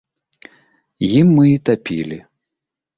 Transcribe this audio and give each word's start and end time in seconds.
Ім 1.19 1.27
мы 1.37 1.45
і 1.55 1.63
тапілі. 1.71 2.23